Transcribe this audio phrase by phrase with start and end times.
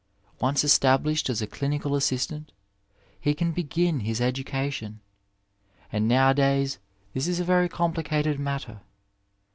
[0.39, 2.51] Once established as a clinical assistant
[3.19, 4.99] he can begin his ^ education,
[5.91, 6.79] and nowadays
[7.13, 8.81] this is a very complicated matter.